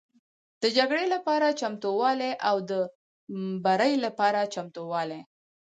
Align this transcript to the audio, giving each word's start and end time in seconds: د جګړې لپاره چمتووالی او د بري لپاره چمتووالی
د 0.61 0.63
جګړې 0.77 1.05
لپاره 1.15 1.47
چمتووالی 1.61 2.31
او 2.49 2.55
د 2.69 2.71
بري 3.65 3.93
لپاره 4.05 4.39
چمتووالی 4.53 5.21